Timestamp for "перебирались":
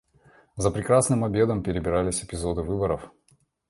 1.61-2.23